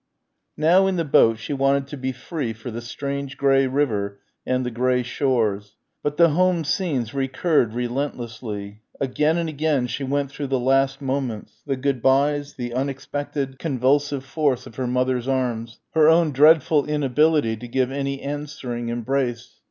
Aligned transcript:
Now, 0.57 0.87
in 0.87 0.95
the 0.95 1.05
boat 1.05 1.37
she 1.37 1.53
wanted 1.53 1.85
to 1.89 1.95
be 1.95 2.11
free 2.11 2.53
for 2.53 2.71
the 2.71 2.81
strange 2.81 3.37
grey 3.37 3.67
river 3.67 4.17
and 4.47 4.65
the 4.65 4.71
grey 4.71 5.03
shores. 5.03 5.75
But 6.01 6.17
the 6.17 6.29
home 6.29 6.63
scenes 6.63 7.13
recurred 7.13 7.75
relentlessly. 7.75 8.81
Again 8.99 9.37
and 9.37 9.47
again 9.47 9.85
she 9.85 10.03
went 10.03 10.31
through 10.31 10.47
the 10.47 10.59
last 10.59 11.03
moments... 11.03 11.61
the 11.67 11.75
good 11.75 12.01
byes, 12.01 12.55
the 12.55 12.73
unexpected 12.73 13.59
convulsive 13.59 14.25
force 14.25 14.65
of 14.65 14.73
her 14.77 14.87
mother's 14.87 15.27
arms, 15.27 15.77
her 15.93 16.09
own 16.09 16.31
dreadful 16.31 16.83
inability 16.87 17.55
to 17.57 17.67
give 17.67 17.91
any 17.91 18.23
answering 18.23 18.89
embrace. 18.89 19.57